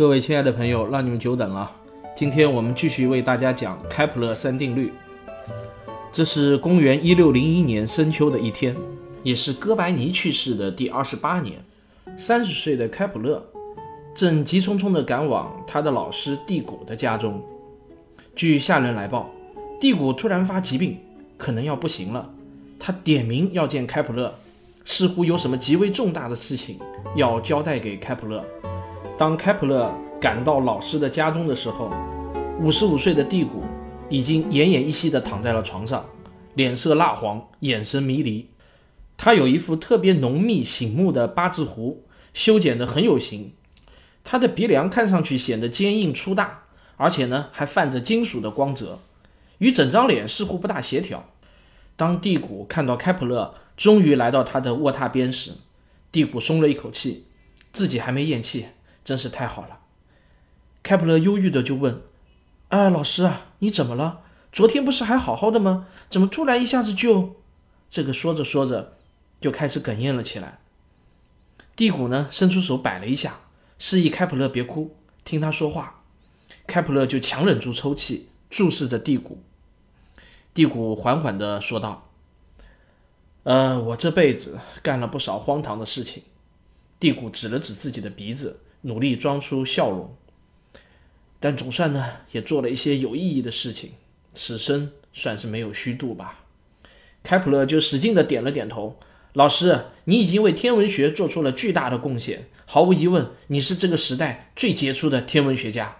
[0.00, 1.70] 各位亲爱的朋友，让你们久等了。
[2.16, 4.90] 今天我们继续为大家讲开普勒三定律。
[6.10, 8.74] 这是公元一六零一年深秋的一天，
[9.22, 11.62] 也是哥白尼去世的第二十八年。
[12.16, 13.44] 三十岁的开普勒
[14.14, 17.38] 正急匆匆地赶往他的老师蒂古的家中。
[18.34, 19.28] 据下人来报，
[19.78, 20.96] 蒂古突然发疾病，
[21.36, 22.30] 可能要不行了。
[22.78, 24.34] 他点名要见开普勒，
[24.86, 26.78] 似乎有什么极为重大的事情
[27.14, 28.42] 要交代给开普勒。
[29.18, 31.90] 当开普勒赶到老师的家中的时候，
[32.60, 33.62] 五十五岁的蒂古
[34.08, 36.06] 已经奄奄一息地躺在了床上，
[36.54, 38.48] 脸色蜡黄，眼神迷离。
[39.16, 43.52] 他有一副特别浓密醒目的八字胡，修剪得很有型。
[44.24, 46.62] 他的鼻梁看上去显得坚硬粗大，
[46.96, 48.98] 而且呢还泛着金属的光泽，
[49.58, 51.28] 与整张脸似乎不大协调。
[51.96, 55.52] 当蒂古看到开普勒终于来到他的卧榻边时，
[56.10, 57.26] 蒂古松了一口气，
[57.72, 58.66] 自己还没咽气。
[59.04, 59.80] 真是太好了，
[60.82, 62.02] 开普勒忧郁的就问
[62.68, 64.22] ：“哎，老师啊，你怎么了？
[64.52, 65.86] 昨天不是还好好的吗？
[66.10, 67.36] 怎么突然一下子就……”
[67.90, 68.92] 这个说着说着，
[69.40, 70.58] 就开始哽咽了起来。
[71.74, 73.40] 蒂谷呢，伸出手摆了一下，
[73.78, 76.02] 示意开普勒别哭，听他说话。
[76.66, 79.42] 开普勒就强忍住抽泣，注视着蒂谷。
[80.52, 82.08] 蒂谷缓缓的说道
[83.44, 86.22] ：“呃，我这辈子干了不少荒唐的事情。”
[87.00, 88.60] 蒂谷指了指自己的鼻子。
[88.82, 90.16] 努力装出笑容，
[91.38, 93.92] 但总算呢，也做了一些有意义的事情，
[94.34, 96.44] 此生算是没有虚度吧。
[97.22, 98.98] 开普勒就使劲的点了点头。
[99.34, 105.98] 老师，你已经为天文学做出了巨大的贡献，毫无疑问，你是这个时代最杰出的天文学家。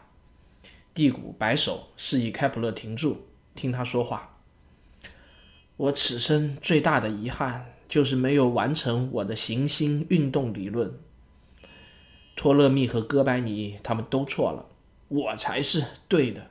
[0.92, 4.38] 蒂谷摆手示意开普勒停住，听他说话。
[5.76, 10.92] 我此生最大的遗憾就是没有完成我的行星运动理论。
[12.40, 14.64] 托勒密和哥白尼他们都错了，
[15.08, 16.46] 我才是对的。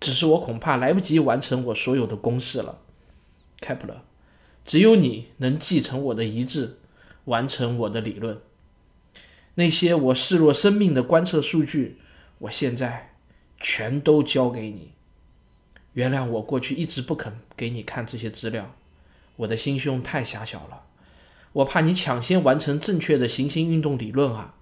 [0.00, 2.78] 只是我恐怕来不及完成我所有的公式了，
[3.60, 4.00] 开普勒。
[4.64, 6.78] 只有你能继承我的遗志，
[7.26, 8.40] 完成我的理论。
[9.56, 11.98] 那些我视若生命的观测数据，
[12.38, 13.12] 我现在
[13.60, 14.92] 全都交给你。
[15.92, 18.74] 原谅我过去一直不肯给你看这些资料，
[19.36, 20.84] 我的心胸太狭小了。
[21.52, 24.54] 我怕你抢先完成正确的行星运动理论啊。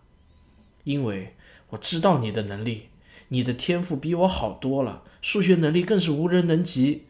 [0.85, 1.35] 因为
[1.71, 2.89] 我知道你的能力，
[3.29, 7.05] 你的天赋比我好多了，数学能力更是无人能及。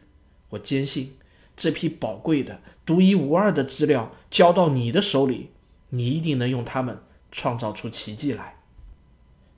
[0.49, 1.15] 我坚信
[1.55, 5.49] 这批宝贵的、独一无二的资料交到你的手里，
[5.89, 6.99] 你一定能用它们
[7.31, 8.57] 创造出奇迹来。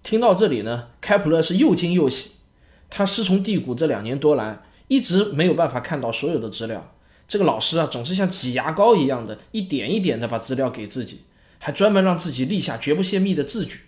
[0.03, 2.31] 听到这里呢，开普勒是又惊又喜。
[2.89, 6.93] 他师从蒂谷这两年多来，一直没有办法看到所有的资料。
[7.27, 11.21] 这个老师啊，总是像挤牙膏一样的，一点一点的把资料给自己，
[11.57, 13.79] 还专门让自己立下绝不泄密的字据。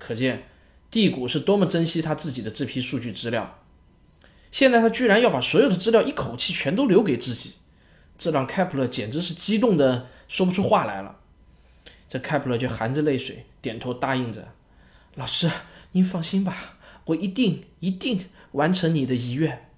[0.00, 0.48] 可见，
[0.90, 3.58] 蒂谷是多么珍惜他自己的这批数据资料。
[4.50, 7.52] 现在他居然要把所有的资料一口气全都留给自己，
[8.18, 11.20] 这让开普勒简直是激动的说不出话来了。
[12.08, 14.48] 这开普勒就含着泪水点头答应着
[15.14, 15.48] ：“老师，
[15.92, 19.68] 您放心吧，我一定一定完成你的遗愿。”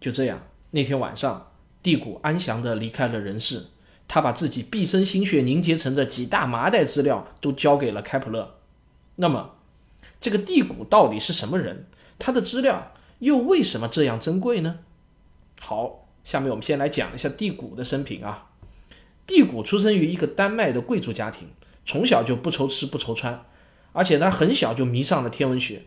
[0.00, 1.50] 就这样，那天晚上，
[1.82, 3.66] 蒂谷安详地离开了人世。
[4.06, 8.57] 他把自己毕生心血凝结成的几大麻袋资料都交给了开普勒。
[9.20, 9.56] 那么，
[10.20, 11.86] 这个地谷到底是什么人？
[12.20, 14.78] 他的资料又为什么这样珍贵呢？
[15.60, 18.50] 好，下面我们先来讲一下地谷的生平啊。
[19.26, 21.48] 地谷出生于一个丹麦的贵族家庭，
[21.84, 23.44] 从小就不愁吃不愁穿，
[23.92, 25.82] 而且他很小就迷上了天文学。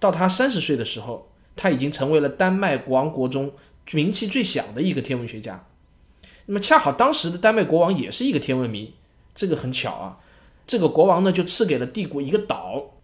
[0.00, 3.52] 到他三十岁的时候，他已经成为了丹麦国王国中
[3.92, 5.64] 名气最小的一个天文学家。
[6.46, 8.94] 那么，恰好当时的丹麦国王也是一个天文迷，
[9.36, 10.18] 这个很巧啊。
[10.66, 12.94] 这个国王呢，就赐给了帝国一个岛，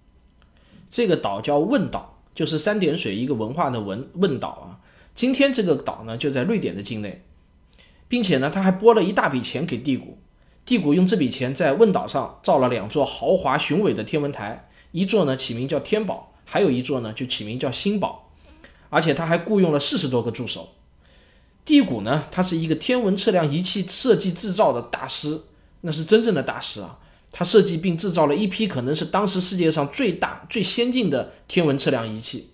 [0.91, 4.81] 这个岛叫问岛，就是三点水一个文化的文问岛啊。
[5.15, 7.23] 今天这个岛呢，就在瑞典的境内，
[8.09, 10.17] 并且呢，他还拨了一大笔钱给帝国，
[10.65, 18.31] 帝国用这笔钱在问岛上造了两座豪华雄伟的天文台，一座呢起名叫天宝，还有一座呢就起名叫星宝，
[18.91, 20.71] 而且他还雇佣了四十多个助手。
[21.65, 25.43] 帝谷呢，他是一个天文测量仪器设计制造的大师，
[25.83, 26.99] 那是真正的大师啊。
[27.33, 32.51] 他设计并制造了一批可能是当时世界上最大、最先进的天文测量仪器。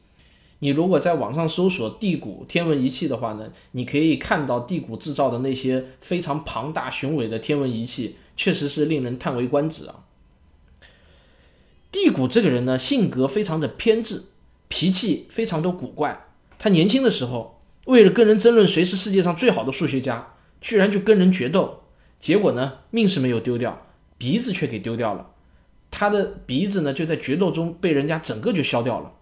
[0.61, 10.05] 你如果在网上搜索地谷天文仪器的话呢，你可以看到地谷制造的那些非常庞大雄伟的天文仪器，确实是令人叹为观止啊。
[11.91, 14.25] 地谷这个人呢，性格非常的偏执，
[14.69, 16.27] 脾气非常的古怪。
[16.59, 21.85] 他年轻的时候，为了跟人争论谁是世界上最好的数学家，居然就跟人决斗，
[22.19, 23.87] 结果呢，命是没有丢掉，
[24.19, 25.31] 鼻子却给丢掉了。
[25.91, 29.13] 他的鼻子呢，就在决斗中被人家整个就削掉了。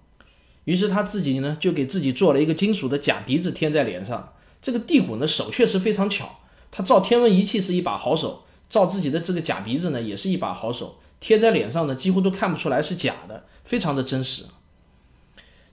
[0.65, 4.33] 于是他自己呢，就给自己做了一个金属的假鼻子贴在脸上。
[4.61, 6.41] 这个地谷呢，手确实非常巧，
[6.73, 10.99] 他造天文仪器是一把好手，造自己的这个假鼻子呢，也是一把好手。
[11.21, 14.47] 贴在脸上呢几乎都看不出来是假的，非常的真实。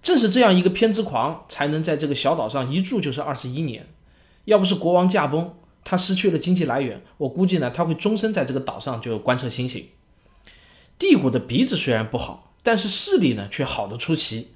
[0.03, 3.87] 正是这样一个偏执狂，才能在这个小岛上一住就是二十一年。
[4.45, 9.87] 要不是国王驾崩，他失去了经济来源，我估计呢，他会终身在这个岛上就观测星星。
[10.97, 14.49] 地谷的鼻子虽然不好，但是视力呢却好的出奇。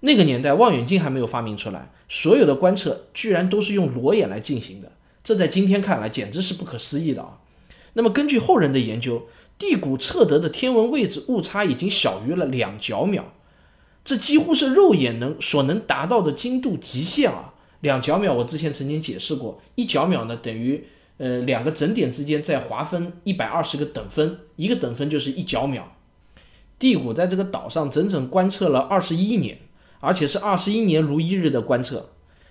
[0.00, 4.92] 那个年代望远镜还没有发明出来，所有的观测居然都是用裸眼来进行的，
[5.22, 7.38] 这在今天看来简直是不可思议的啊！
[7.92, 13.34] 那么根据后人的研究，地谷测得的天文位置误差已经小于了两角秒。
[14.02, 17.49] 这几乎是肉眼能所能达到的精度极限啊！
[17.80, 20.84] 两角秒，我之前曾经解释过，一角秒呢等于
[21.18, 25.96] 呃两个整点之间再划分一百二十个等分，一个等分就是一角秒。
[26.78, 29.58] 地谷在这个岛上整整观测了二十一年，
[30.00, 32.10] 而且是二十一年如一日的观测，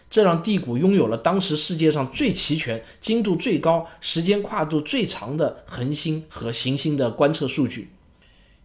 [0.10, 7.90] 这让地谷拥有了当时世界上最齐全、精度最高、时间跨度最长的恒星和行星的观测数据。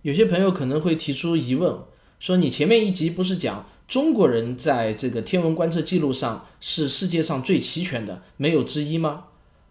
[0.03, 1.77] 有些朋友可能会提出疑问。
[2.21, 9.25] 说你前面一集不是讲中国人在这个天文观测记录上是世界上最齐全的，没有之一吗？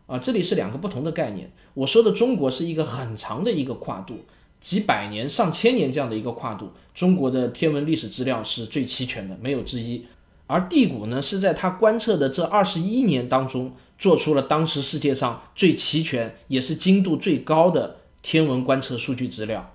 [0.06, 1.51] 啊，这里是两个不同的概念。
[1.74, 4.19] 我说的中国是一个很长的一个跨度，
[4.62, 10.06] 几百年、上千年这样的一个跨度，中国的天文历史资料是最齐全的，没有之一。
[10.45, 19.74] 而地谷呢，是在他观测的这二十一年当中，做出了当时世界上最齐全也是精度最高的天文观测数据资料。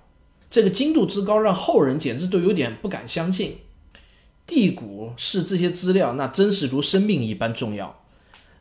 [0.49, 3.57] 这个精度之高，让后人简直都有点不敢相信。
[4.49, 8.01] 地谷是这些资料，那真是如生命一般重要。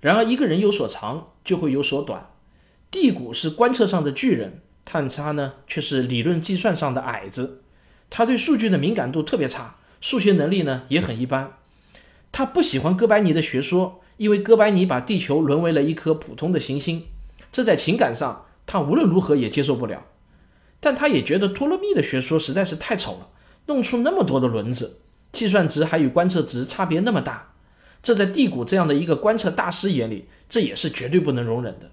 [0.02, 2.28] 然而，一个人有所长，就会有所短。
[2.90, 7.62] 地谷是观测上的巨人，探查呢却是理论计算上的矮子。
[8.10, 11.56] 他对数据的敏感度特别差，数学能力呢也很一般。
[12.30, 17.06] 他不喜欢哥白尼的学说，因为哥白尼把地球沦为了一颗普通的行星，
[17.50, 20.04] 这在情感上他无论如何也接受不了。
[20.80, 23.28] 但他也觉得托勒密的学说实在是太丑了，
[23.64, 25.00] 弄出那么多的轮子，
[25.32, 27.52] 计算值还与观测值差别那么大，
[28.02, 31.90] 这在地谷这样的一个观测大师眼里，这也是绝对不能容忍的。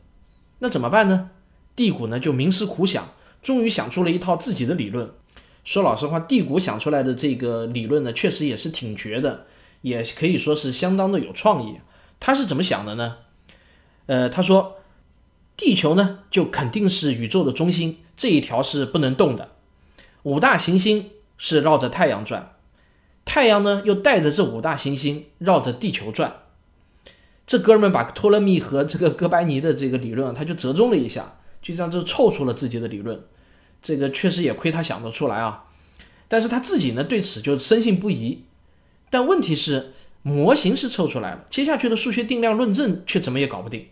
[0.60, 1.32] 那怎么办呢？
[1.76, 3.10] 地谷呢就冥思苦想，
[3.42, 5.12] 终于想出了一套自己的理论。
[5.64, 9.46] 说老实话，地谷想出来的这个理论呢，确实也是挺绝的，
[9.82, 11.80] 也可以说是相当的有创意。
[12.20, 13.18] 他是怎么想的呢？
[14.06, 14.78] 呃，他说。
[15.58, 19.52] 地球呢，就肯定是宇宙的中心，这一条是不能动的。
[20.24, 22.55] 五大行星是绕着太阳转，
[23.26, 26.44] 太阳呢又带着这五大行星绕着地球转。
[27.46, 33.22] 这哥们把托勒密和这个哥白尼的这个理论，他就折中了一下，就这样就凑出了自己的理论。
[33.82, 35.66] 这个确实也亏他想得出来啊，
[36.28, 38.46] 但是他自己呢对此就深信不疑。
[39.12, 43.88] 但问题是，模型是凑出来了，接下去的数学定量论证却怎么也搞不定。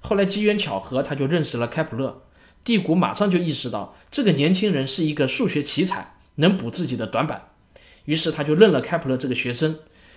[0.00, 2.22] 后来机缘巧合，他就认识了开普勒。
[2.64, 7.47] 蒂谷马上就意识到这个年轻人是一个数学奇才，能补自己的短板。
[8.08, 9.76] 于是他就认了开普勒这个学生。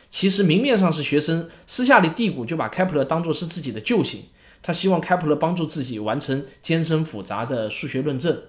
[0.09, 4.23] 其实明面上是学生，私下里蒂谷就把开普勒当作是自己的救星。
[4.63, 8.43] 他希望开普勒帮助自己完成艰深复杂的数学论证。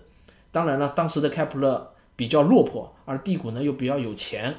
[0.53, 4.55] 当然了，当时的开普勒比较落魄，而蒂谷呢又比较有钱，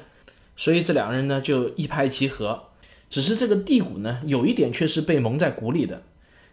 [0.54, 2.64] 所以这两个人呢就一拍即合。
[3.08, 6.02] 只是这个蒂谷呢有一点却是被蒙在鼓里的。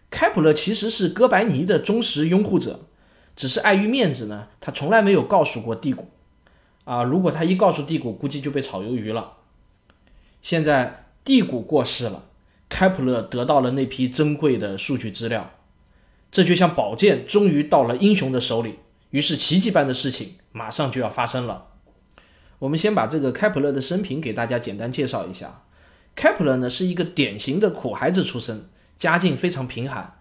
[0.08, 2.80] 开普勒其实是哥白尼的忠实拥护者，
[3.36, 6.08] 只是碍于面子呢，他从来没有告诉过蒂谷。
[6.84, 9.34] 啊，如果他一告诉蒂谷，估计就被炒鱿鱼了。
[10.40, 12.24] 现在蒂谷过世了，
[12.68, 15.50] 开普勒得到了那批珍贵的数据资料，
[16.30, 18.76] 这就像宝剑终于到了英雄的手里，
[19.10, 21.68] 于是奇迹般的事情马上就要发生了。
[22.58, 25.62] 我们先把这个开普勒的生平给大家简单介绍一下。
[26.14, 28.68] 开普勒呢是一个典型的苦孩子出身。
[28.98, 30.14] 家境非常贫寒，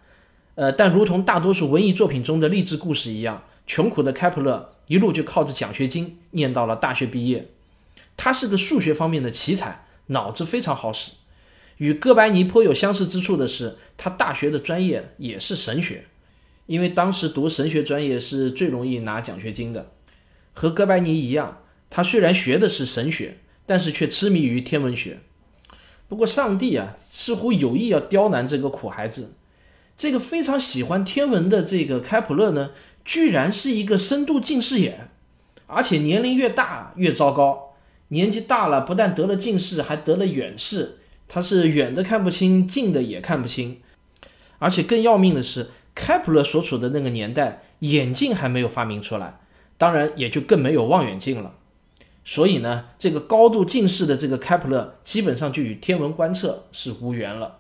[0.55, 7.47] 呃，但如同大多数文艺作品中的励志故事一样，穷苦的开普勒一路就靠着奖学金念到了大学毕业。
[8.17, 11.11] 他是个数学方面的奇才，脑子非常好使。
[11.77, 16.03] 与哥白尼颇有相似之处的是，他大学的专业也是神学。
[16.65, 19.93] 因为当时读神学专业是最容易拿奖学金的。
[20.51, 25.19] 和哥白尼一样，他虽然学的是神学，但是却痴迷于天文学。
[26.09, 29.35] 不过上帝啊，似乎有意要刁难这个苦孩子。
[29.95, 32.71] 这个非常喜欢天文的这个开普勒呢，
[33.03, 35.09] 居然是一个深度近视眼，
[35.67, 37.73] 而且年龄越大越糟糕。
[38.09, 40.97] 年纪大了，不但得了近视，还得了远视。
[41.27, 43.79] 他是远的看不清，近的也看不清。
[44.59, 49.39] 而且更要命的是，开普勒所处的那个年代，眼镜还没有发明出来，
[49.77, 51.53] 当然也就更没有望远镜了。
[52.25, 57.59] 所以呢，这个高度近视的这个开普勒，基本上就与天文观测是无缘了。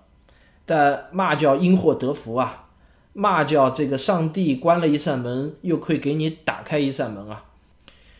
[0.65, 2.60] 但嘛叫因祸得福啊，
[3.13, 7.45] 嘛叫这个上帝关了一扇门，又会给你打开一扇门啊。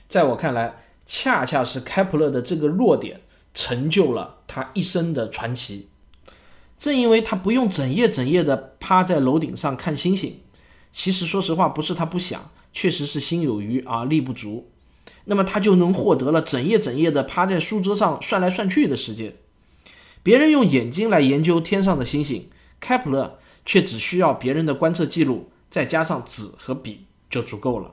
[0.10, 3.22] 在我看来，恰恰是开普勒的这个弱点，
[3.54, 5.88] 成就了他一生的传奇。
[6.78, 10.40] 正因为他不用整夜整夜的趴在楼顶上看星星，
[10.92, 14.70] 其实说实话，不是他不想，确实是心有余而力不足。
[15.26, 19.36] 那么他就能获得了整夜整夜的趴在书桌上算来算去的时间。
[20.24, 27.92] 别人用眼睛来研究天上的星星，开普勒却只需要别人的观测记录，再加上纸和笔就足够了。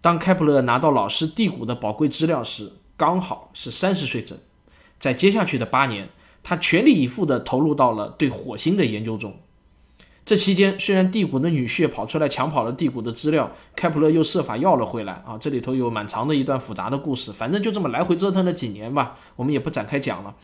[0.00, 4.38] 当开普勒拿到老师地谷的宝贵资料时，刚好是三十岁整。
[4.98, 6.08] 在接下去的八年，
[6.42, 9.34] 他全力以赴地投入到了对火星的研究中。
[10.24, 17.32] 这期间，虽然地谷的女婿跑出来抢跑了地谷的资料，开普勒又设法要了回来啊，这里头有蛮长的一段复杂的故事。
[17.32, 20.36] 反正就这么来回折腾了几年吧，我们也不展开讲了。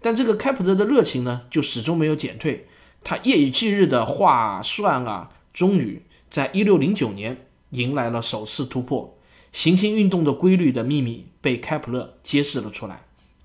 [0.00, 2.68] 但这个开普勒的热情呢，就始终没有减退。
[3.08, 9.16] 他夜以继日的画算啊，终于在一六零九年迎来了首次突破，
[9.52, 13.02] 行星运动的规律的秘密被开普勒揭示了出来，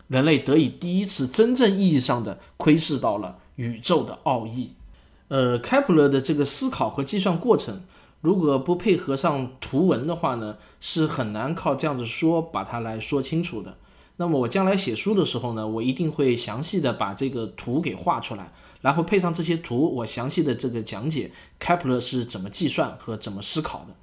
[0.07, 4.73] 人类得以第一次真正意义上的窥视到了宇宙的奥义。
[5.27, 7.83] 呃，开普勒的这个思考和计算过程，
[8.21, 13.77] 如果不配合上图文的话呢，是很难靠这样子说把它来说清楚的。
[14.17, 18.51] 那么我将来写书的时候呢，我一定会详细的把这个图给画出来，
[18.81, 23.95] 然后配上这些图，我详细的这个讲解开普勒是怎么计算和怎么思考的。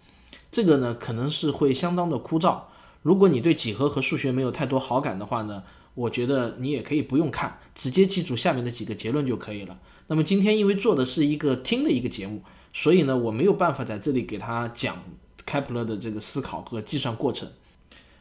[0.50, 2.60] 这个呢，可能是会相当的枯燥。
[3.02, 5.62] 如果你对几何和数学没有太多好感的话呢，
[5.94, 9.78] 我觉得你也可以不用看，直接记住下面的几个结论就可以了。
[10.06, 12.42] 那么今天因为做的是一个听的一个节目，
[12.72, 15.02] 所以呢，我没有办法在这里给他讲
[15.44, 17.48] 开普勒的这个思考和计算过程。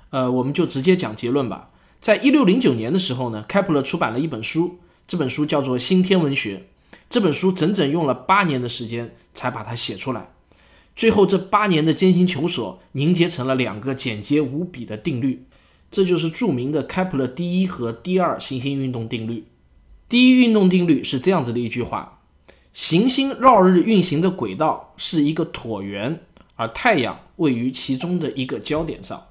[0.10, 1.70] 呃，我们就直接讲结论吧。
[2.00, 6.58] 在一六零九年的时候呢，开普勒出版了一本书，这本书叫做《新天文学》。
[7.10, 10.30] 这本书整整用了八年的时间才把它写出来，
[10.94, 15.46] 最后这八年的艰辛求索凝结成了两个简洁无比的定律，
[15.90, 19.46] 这就是著名的开普勒第一和第二行星运动定律。
[20.10, 22.20] 第一运动定律是这样子的一句话：
[22.74, 26.20] 行星绕日运行的轨道是一个椭圆，
[26.56, 29.28] 而太阳位于其中的一个焦点上。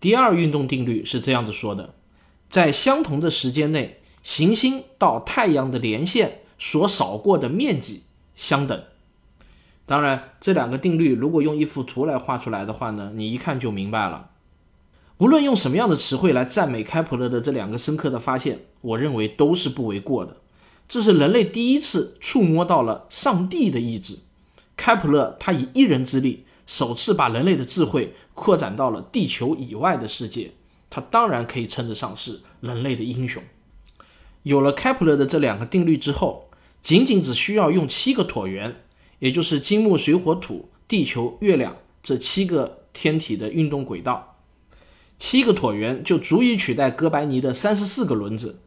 [0.00, 1.94] 第二运动定律是这样子说的：
[2.50, 3.97] 在相同的时间内，
[4.28, 8.02] 行星到太阳的连线所扫过的面积
[8.36, 8.82] 相等。
[9.86, 14.28] 当然，这两个定律如果用一幅图来画出来的话呢，你一看就明白了。
[15.16, 20.36] 无论用什么样的词汇来赞美开普勒的这两个深刻的发现，我认为都是不为过的。
[20.86, 24.18] 这是人类第一次触摸到了上帝的意志。
[24.76, 26.44] 开普勒他以一人之力。
[26.66, 30.52] 首次把人类的智慧扩展到了地球以外的世界，
[30.90, 33.42] 他当然可以称得上是人类的英雄。
[34.42, 36.48] 有了开普勒的这两个定律之后，
[36.80, 38.76] 仅仅只需要用七个椭圆，
[39.18, 44.36] 也就是金木水火土、地球、月亮这七个天体的运动轨道，
[45.18, 48.60] 七个椭圆就足以取代哥白尼的三十四个轮子，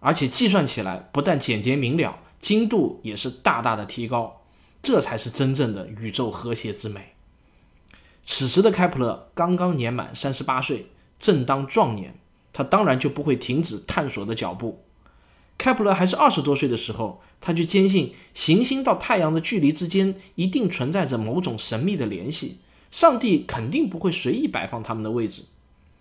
[0.00, 4.42] 而且计算起来不但简洁明了，精度也是大大的提高。
[4.82, 7.14] 这才是真正的宇宙和谐之美。
[8.26, 10.88] 此时的开普勒刚刚年满三十八岁，
[11.18, 12.14] 正当壮年，
[12.52, 14.83] 他当然就不会停止探索的脚步。
[15.56, 22.58] 开普勒还是二十多岁的时候，他就坚信行星到太阳的距离之间一定存在着某种神秘的联系，
[22.90, 25.42] 上帝肯定不会随意摆放他们的位置。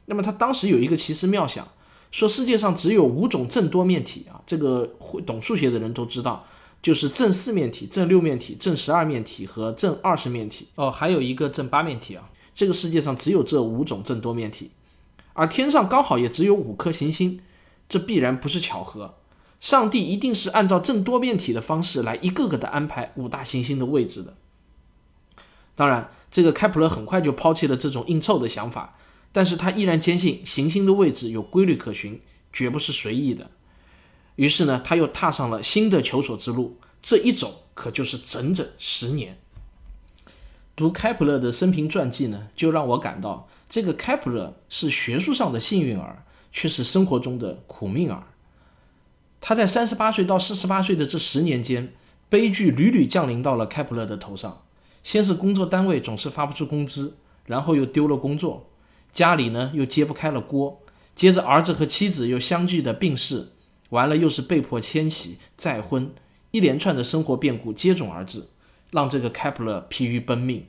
[0.06, 1.68] 那么他当时有一个奇思妙想，
[2.12, 6.46] 说世界上只有五种正多面体啊，这个会懂数学的人都知道。
[6.82, 12.30] 就是正四面体、正六面体、正十二面体和正二十面体哦，还有一个正八面体啊。
[12.54, 14.70] 这个世界上只有这五种正多面体，
[15.32, 17.40] 而天上刚好也只有五颗行星，
[17.88, 19.14] 这必然不是巧合。
[19.64, 24.36] 上帝一定是按照正多面体的方式来一个个的安排五大行星的位置的。
[25.74, 28.98] 当然，这个开普勒很快就抛弃了这种硬凑的想法，
[29.32, 32.20] 但是他依然坚信行星的位置有规律可循，
[32.52, 33.52] 绝不是随意的。
[34.36, 36.78] 于是呢，他又踏上了新的求索之路。
[37.02, 39.40] 这一走可就是整整十年。
[40.76, 48.28] 读开普勒的生平传记呢，就让我感到，这个开普勒是学术上的幸运儿，却是生活中的苦命儿。
[49.46, 51.92] 他在三十八岁到四十八岁的这十年间，
[52.30, 54.64] 悲剧屡屡降临到了开普勒的头上。
[55.04, 58.70] 先是工作单位总是发不出工资，然后又丢了工作，
[59.12, 60.80] 家里呢又揭不开了锅，
[61.14, 63.50] 接着儿子和妻子又相继的病逝，
[63.90, 66.14] 完了又是被迫迁徙、再婚，
[66.52, 68.48] 一连串的生活变故接踵而至。
[68.92, 70.68] 让这个开普勒疲于奔命，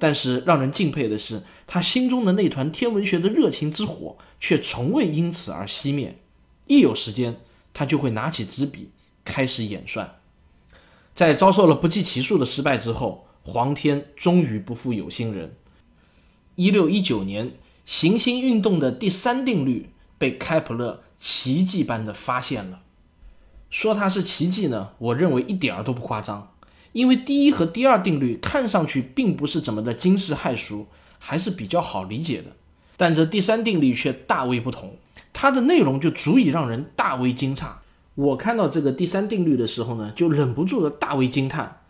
[0.00, 6.18] 但是让人敬佩的是，他心中的那团天文学的热情之火却从未因此而熄灭。
[6.66, 7.36] 一有时间，
[7.72, 8.90] 他就会拿起纸笔
[9.24, 10.16] 开始演算。
[11.14, 15.54] 在遭受了不计其数的失败之后，黄天终于不负有心人。
[16.54, 17.52] 一六一九年，
[17.84, 22.82] 行星运动的第三定律被开普勒奇迹般的发现了。
[23.70, 26.52] 说它是奇迹呢，我认为一点儿都不夸张。
[26.92, 30.88] 因为第一和第二定律看上去并不是怎么的惊世骇俗，
[31.20, 32.50] 还是比较好理解的，
[32.96, 34.96] 但这第三定律却大为不同，
[35.32, 37.68] 它的内容就足以让人大为惊诧。
[38.14, 41.82] 我看到这个第三定律的时候呢，就忍不住的大为惊叹。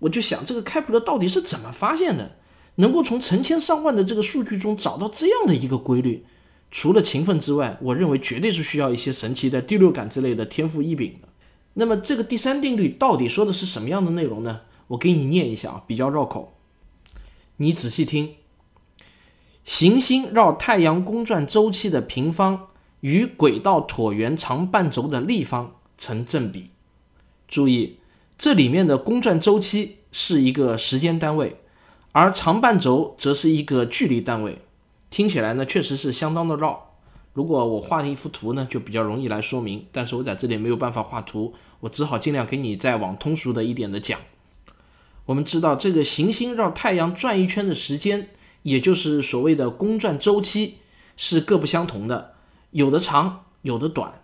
[0.00, 2.36] 我就想，这个开普勒到底是怎么发现的，
[2.76, 6.24] 能够从成千上万的这个数据中找到这样的一个规律？
[6.70, 11.28] 除了勤奋之外，我认为绝对是需要一些神奇的第六感之类的天赋异禀的。
[11.74, 14.60] 那么这个第三定律到底说的是什么样的内容呢？
[14.88, 16.54] 我给你念一下啊，比较绕口。
[17.58, 18.34] 你仔细听：
[19.64, 22.68] 行星绕太阳公转周期的平方
[23.00, 26.70] 与轨道椭圆长半轴的立方成正比。
[27.48, 27.98] 注意，
[28.38, 31.56] 这里面的公转周期是一个时间单位，
[32.12, 34.58] 而长半轴则是一个距离单位。
[35.10, 36.94] 听起来呢，确实是相当的绕。
[37.32, 39.86] 如果我画一幅图呢，就比较容易来说明。
[39.92, 44.20] 但是我在这里没有办法画图，我只好尽量给你再往通俗的一点的讲。
[45.26, 48.30] 我们知道这个行星绕太阳转一圈的时间，
[48.62, 50.78] 也就是所谓的公转周期，
[51.16, 52.34] 是各不相同的，
[52.70, 54.22] 有的长，有的短。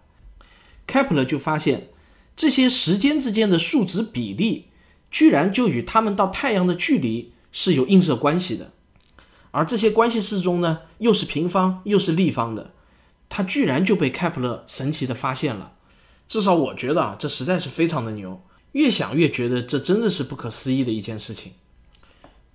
[0.86, 1.88] 开普勒就发现，
[2.36, 4.66] 这些时间之间的数值比例，
[5.10, 8.72] 居然就与它们到太阳的距离是有映射关系的，
[9.50, 12.72] 而这些关系式中呢，又是平方又是立方的。
[13.28, 15.72] 他居然就被开普勒神奇的发现了，
[16.28, 18.40] 至少我觉得啊，这实在是非常的牛。
[18.72, 21.54] 越想越觉得这真的是不可思议的一件事情。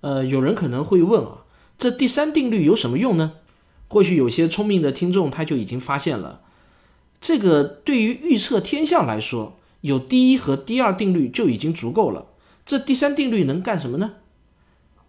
[0.00, 1.42] 呃，有人可能会问啊，
[1.76, 3.32] 这第三定律有什么用呢？
[3.92, 6.40] 或许有些聪明的听众他就已经发现了，
[7.20, 12.28] 这个对于预测天象来说，有第一和第二定律就已经足够了。
[12.64, 14.14] 这第三定律能干什么呢？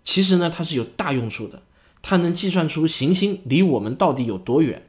[0.03, 1.61] 其实呢，它是有大用处的，
[2.01, 4.85] 它能计算出行星离我们到底有多远。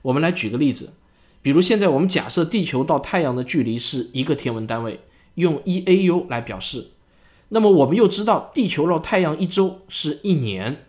[0.00, 0.94] 我们来举个例子，
[1.42, 5.00] 比如现在我们假设地球到太阳的距离是一个天文单位，
[5.34, 6.92] 用一 AU 来表示。
[7.50, 10.86] 那么我们又知道地球绕太阳一周是一年。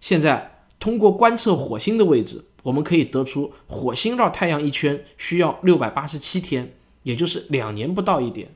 [0.00, 8.48] 现在通过观测火星的位置，我们可以得出火星绕太阳一圈需要六百八十七天，也就是两年不到一点。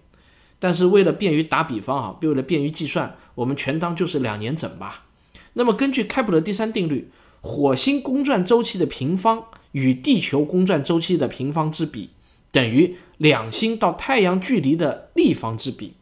[0.58, 5.06] 但是为了便于打比方啊，为了便于计算，我们全当就是两年整吧。
[5.54, 9.44] 那么根据开普勒第三定律，火星公转周期的平方。
[9.72, 12.10] 与地球公转周期的平方之比
[12.50, 15.92] 等于两星到太阳距离的立方之比。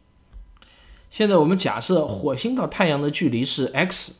[1.11, 4.15] 现在我们假设火星到太阳的距离是 x，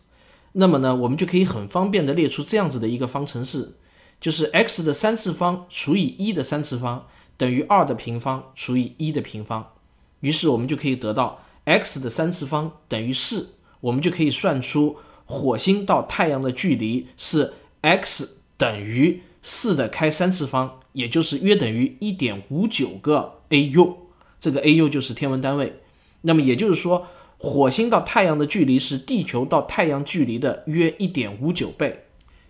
[0.54, 3.76] 那么呢，我们就可以很方便的列出这样子的一个方程式，
[4.20, 7.08] 就是 x 的三次方除以一的三次方
[7.38, 9.74] 等于二的平方除以一的平方。
[10.22, 19.22] 于是我们就可以得到 x 的三次方等于四，我们就可以算出火星到太阳的距离是 x 等于。
[19.42, 23.96] 四的开三次方，也就是约等于一点五九个 AU，
[24.38, 25.80] 这个 AU 就是天文单位。
[26.24, 27.08] 那么也就是说，
[27.42, 32.06] 火星到太阳的距离是地球到太阳距离的约一点五九倍。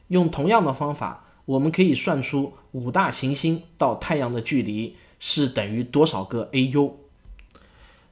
[0.07, 6.93] 用同样的方法，我们可以算出五大行星到太阳的距离是等于多少个 AU。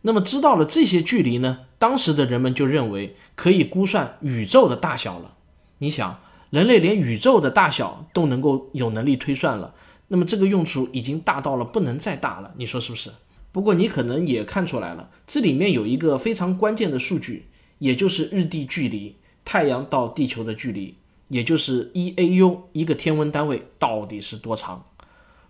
[0.03, 1.65] 那么知道了这些距离呢？
[1.79, 5.33] 当时的人们就认为可以估算宇宙的大小了。
[5.79, 6.19] 你想？
[6.49, 9.73] 人类连宇宙的大小都能够有能力推算了，
[10.07, 13.11] 那么这个用处已经大到了不能再大了，你说是不是？
[13.51, 17.47] 不过你可能也看出来了，这里面有一个非常关键的数据，
[17.79, 20.95] 也就是日地距离，太阳到地球的距离，
[21.29, 24.85] 也就是一 AU 一个天文单位到底是多长？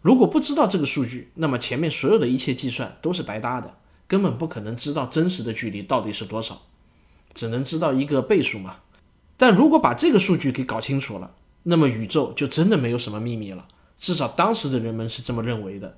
[0.02, 6.62] 如果不知道这个数据，那么前面所有的一切计算都是白搭的，根本不可能知道真实的距离到底是多少，
[7.34, 8.78] 只能知道一个倍数嘛。
[9.36, 13.68] 但如果把这个数据给搞清楚了，那么宇宙就真的没有什么秘密了。
[14.00, 15.98] 至少当时的人们是这么认为的。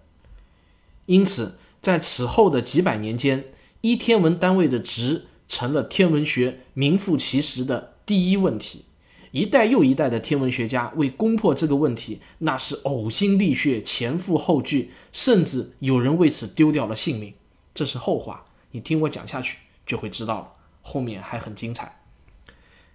[1.06, 3.46] 因此，在此后的几百年间，
[3.82, 8.86] 一天文单位的值成了天文学名副其实的第一问题。
[9.32, 17.36] 一代又一代的天文学家为攻破这个问题，那是呕心沥血、前赴后继，甚至有人为此丢掉了性命。
[17.76, 20.54] 这是后话，你听我讲下去就会知道了。
[20.82, 22.02] 后面还很精彩。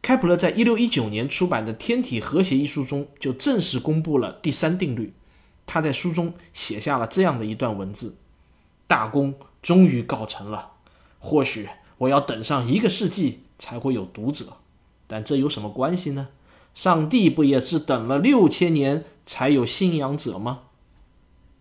[0.03, 5.15] 开普勒在一六一九年出版的《天体和谐》一书中，就正式公布了第三定律。
[5.67, 8.17] 他在书中写下了这样的一段文字
[8.95, 10.71] ：“大功终于告成了，
[11.19, 14.59] 或许我要等上一个世纪才会有读者，
[15.09, 16.29] 但这有什么关系呢？
[16.77, 20.61] 上帝不也是等了六千年才有信仰者吗？”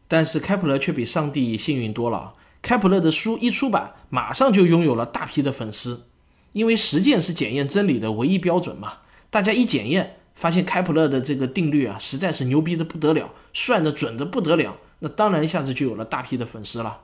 [0.07, 2.35] 但是开普勒却比上帝幸运多了。
[2.61, 6.05] 开普勒的书一出版，马上就拥有了大批的粉丝，
[6.51, 8.99] 因为实践是检验真理的唯一标准嘛。
[9.31, 10.17] 大家一检验。
[10.35, 14.77] 发现开普勒的这个定律啊，实在是牛逼的不得了，算的准的不得了。
[14.97, 17.01] 那当然一下子就有了大批的粉丝了。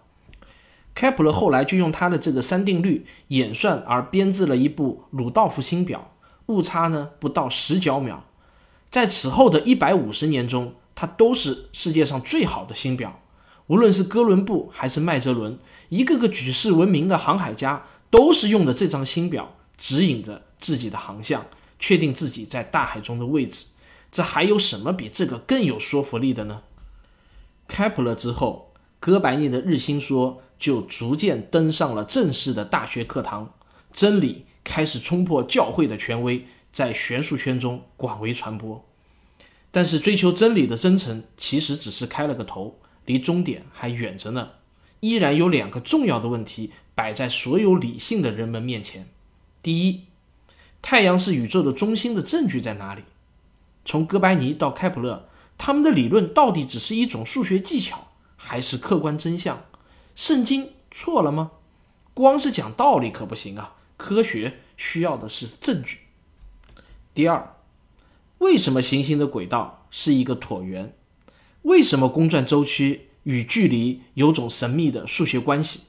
[0.93, 6.13] 开普勒后来就用他的这个三定律演算而编制了一部鲁道夫星表，
[6.47, 8.25] 误差呢不到十角秒。
[8.91, 13.21] 在此后的一百五十年中，它都是世界上最好的星表。
[13.67, 21.45] 无论是哥伦布还是麦哲伦，一个个举世闻名的航海家，都是用的这张星表指引着自己的航向。
[21.82, 23.67] 确定自己在大海中的位置，
[24.12, 26.63] 这还有什么比这个更有说服力的呢？
[27.69, 33.54] 开普勒之后，哥白尼的日心说就逐渐登上了正式的大学课堂，
[33.93, 38.86] 真理开始冲破教会的权威，在学术圈中广为传播。
[39.72, 44.50] 但是，追求真理的征程其实只是开了个头，离终点还远着呢。
[45.00, 49.08] 依然有两个重要的问题摆在所有理性的人们面前：
[49.63, 50.02] 第一，
[50.82, 53.04] 太阳是宇宙的中心的证据在哪里？
[53.86, 59.63] 从哥白尼到开普勒，他们的理论到底只是一种数学技巧，还是客观真相？
[60.20, 61.52] 圣经错了吗？
[62.14, 63.78] 光是讲道理可不行啊！
[63.96, 66.00] 科学需要的是证据。
[67.14, 67.56] 第二，
[68.40, 70.94] 为什么行星的轨道是一个椭圆？
[71.62, 75.84] 为什么公转周期与距离有种神秘的数学关系？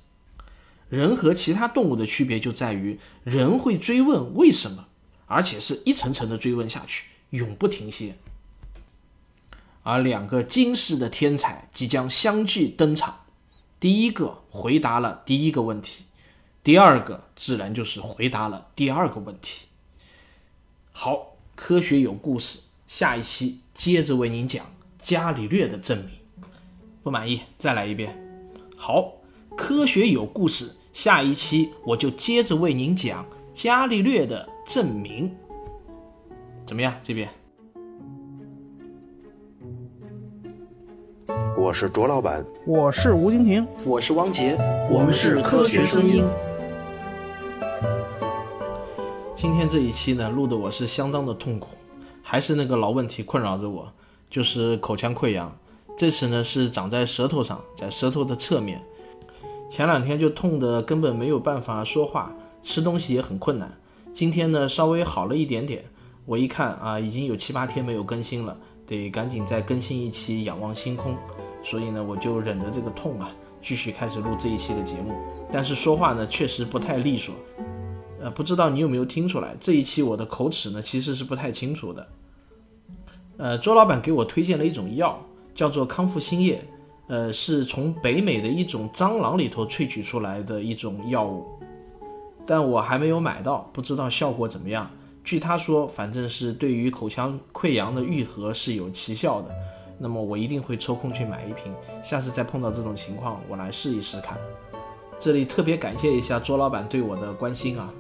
[0.89, 4.87] 人和其他动物的区别就在于，人会追问为什么，
[5.27, 8.15] 而且是一层层的追问下去，永不停歇。
[9.83, 13.20] 而两个惊世的天才即将相继登场，
[13.81, 16.05] 第一个回答了第一个问题，
[16.63, 19.69] 第二个自然就是回答了第二个问题。
[20.93, 24.67] 好，科学有故事，下一期接着为您讲
[24.99, 26.11] 伽利略的证明。
[27.03, 28.15] 不满意，再来一遍。
[28.77, 29.15] 好，
[29.57, 30.77] 科学有故事。
[30.93, 35.35] 下一期我就接着为您讲伽利略的证明，
[36.67, 37.01] 怎么样？
[37.03, 37.31] 这边，
[41.61, 44.57] 我是卓老板，我是吴京平，我是汪杰，
[44.91, 46.25] 我们是科学声音。
[49.37, 51.69] 今天这一期呢，录的我是相当的痛苦，
[52.23, 53.93] 还是那个老问题困扰着我，
[54.31, 55.55] 就是口腔溃疡。
[55.99, 58.81] 这次呢是长在舌头上，在舌头的侧面。
[59.71, 63.71] 前两天就痛得根本没有办法说话，吃东西也很困难。
[64.15, 65.85] 今天呢稍微好了一点点，
[66.25, 71.13] 我一看啊，已经有七八天没有更新了，得赶紧再更新一期《仰望星空》。
[71.63, 73.31] 所以呢，我就忍着这个痛啊，
[73.63, 75.15] 继续开始录这一期的节目。
[75.53, 77.35] 但是说话呢确实不太利索，
[78.21, 82.09] 呃，不知道你有没有听出来，这一期我的口齿呢其实是不太清楚的。
[83.37, 85.19] 呃，周老板给我推荐了一种药，
[85.55, 86.63] 叫做康复新液。
[87.09, 91.45] 呃，是从北美的一种蟑螂里头萃取出来的一种药物，
[92.47, 94.89] 但我还没有买到，不知道效果怎么样。
[95.25, 99.51] 据他说，反正是对于口腔溃疡的愈合是有奇效的。
[100.03, 101.71] 那么我一定会抽空去买一瓶，
[102.03, 104.39] 下次再碰到这种情况，我来试一试看。
[105.19, 107.93] 这里特别感谢一下卓老板对我的关心啊。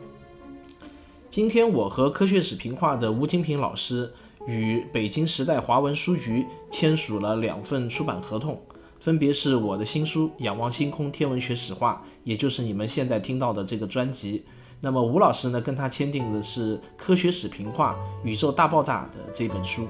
[1.28, 4.10] 今天我和科学史评话的吴金平老师
[4.46, 8.58] 与北京时代华文书局签署了两份出版合同。
[8.98, 14.44] 分别是我的新书《仰望星空：天文学史话》，也就是你们现在听到的这个专辑。
[14.80, 19.86] 那么吴老师呢，跟他签订的是《科学史评话：宇宙大爆炸》的这本书。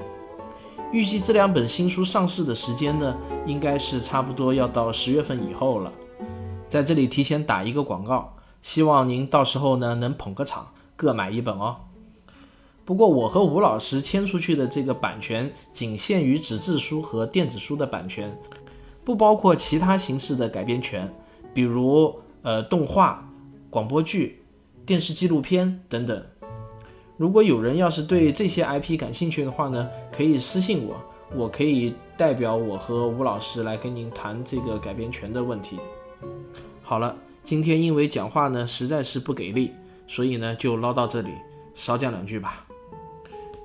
[0.92, 5.92] 预计这两本新书上市的时间呢，应该是差不多要到十月份以后了。
[6.68, 11.76] 在这里提前打一个广告，希望您到时候呢能捧个场，各买一本哦。
[12.84, 18.36] 不过我和吴老师签出去的这个版权，仅限于纸质书和电子书的版权。
[19.04, 21.08] 不包括其他形式的改编权，
[21.54, 23.28] 比如呃动画、
[23.70, 24.42] 广播剧、
[24.84, 26.20] 电视纪录片等等。
[27.16, 29.88] 如果有人要是对这些 IP 感兴趣的话呢，
[30.20, 31.02] 可以私信我，
[31.34, 35.78] 我可以代表我和吴老师来跟您谈这个改编权的问题。
[36.82, 39.72] 好了，今天因为讲话呢实在是不给力，
[40.06, 41.30] 所以呢就唠到这里，
[41.74, 42.66] 少讲两句吧。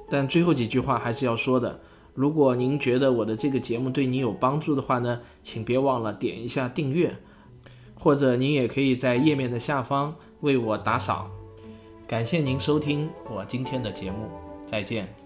[0.10, 1.78] 但最后几句话还是要说的。
[2.14, 7.18] 如果您觉得我的这个节目对你有帮助的话呢，请别忘了点一下订阅，
[8.00, 11.30] 或者您也可以在页面的下方为我打赏。
[12.08, 14.30] 感谢您收听我今天的节目，
[14.66, 15.25] 再见。